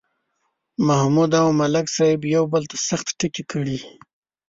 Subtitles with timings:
[0.87, 3.77] محمود او ملک صاحب یو بل ته سخت ټکي کړي.